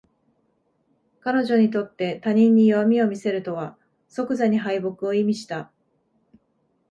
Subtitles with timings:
[1.19, 3.77] 彼女にとって他人に弱みを見せるとは
[4.07, 5.71] 即座に敗北を意味した